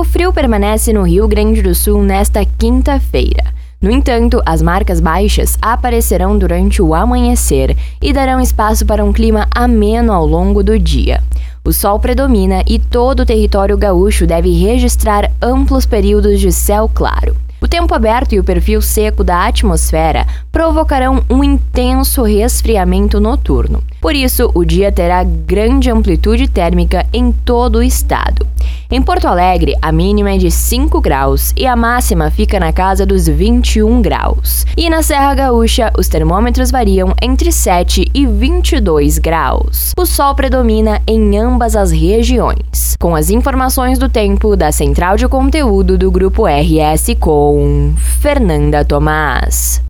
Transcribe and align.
O 0.00 0.04
frio 0.04 0.32
permanece 0.32 0.94
no 0.94 1.02
Rio 1.02 1.28
Grande 1.28 1.60
do 1.60 1.74
Sul 1.74 2.02
nesta 2.02 2.42
quinta-feira. 2.42 3.44
No 3.82 3.90
entanto, 3.90 4.40
as 4.46 4.62
marcas 4.62 4.98
baixas 4.98 5.58
aparecerão 5.60 6.38
durante 6.38 6.80
o 6.80 6.94
amanhecer 6.94 7.76
e 8.00 8.10
darão 8.10 8.40
espaço 8.40 8.86
para 8.86 9.04
um 9.04 9.12
clima 9.12 9.46
ameno 9.54 10.14
ao 10.14 10.24
longo 10.24 10.62
do 10.62 10.78
dia. 10.78 11.22
O 11.62 11.70
sol 11.70 12.00
predomina 12.00 12.62
e 12.66 12.78
todo 12.78 13.20
o 13.20 13.26
território 13.26 13.76
gaúcho 13.76 14.26
deve 14.26 14.50
registrar 14.58 15.30
amplos 15.38 15.84
períodos 15.84 16.40
de 16.40 16.50
céu 16.50 16.90
claro. 16.92 17.36
O 17.60 17.68
tempo 17.68 17.94
aberto 17.94 18.34
e 18.34 18.40
o 18.40 18.44
perfil 18.44 18.80
seco 18.80 19.22
da 19.22 19.46
atmosfera 19.46 20.26
provocarão 20.50 21.22
um 21.28 21.44
intenso 21.44 22.22
resfriamento 22.22 23.20
noturno. 23.20 23.82
Por 24.00 24.14
isso, 24.14 24.50
o 24.54 24.64
dia 24.64 24.90
terá 24.90 25.22
grande 25.22 25.90
amplitude 25.90 26.48
térmica 26.48 27.04
em 27.12 27.30
todo 27.30 27.76
o 27.76 27.82
estado. 27.82 28.46
Em 28.92 29.00
Porto 29.00 29.28
Alegre, 29.28 29.76
a 29.80 29.92
mínima 29.92 30.32
é 30.32 30.36
de 30.36 30.50
5 30.50 31.00
graus 31.00 31.54
e 31.56 31.64
a 31.64 31.76
máxima 31.76 32.28
fica 32.28 32.58
na 32.58 32.72
casa 32.72 33.06
dos 33.06 33.28
21 33.28 34.02
graus. 34.02 34.66
E 34.76 34.90
na 34.90 35.00
Serra 35.00 35.32
Gaúcha, 35.32 35.92
os 35.96 36.08
termômetros 36.08 36.72
variam 36.72 37.14
entre 37.22 37.52
7 37.52 38.10
e 38.12 38.26
22 38.26 39.18
graus. 39.18 39.94
O 39.96 40.04
sol 40.04 40.34
predomina 40.34 41.00
em 41.06 41.38
ambas 41.38 41.76
as 41.76 41.92
regiões. 41.92 42.96
Com 42.98 43.14
as 43.14 43.30
informações 43.30 43.96
do 43.96 44.08
tempo 44.08 44.56
da 44.56 44.72
Central 44.72 45.16
de 45.16 45.28
Conteúdo 45.28 45.96
do 45.96 46.10
Grupo 46.10 46.46
RS 46.46 47.14
com 47.20 47.92
Fernanda 47.96 48.84
Tomás. 48.84 49.80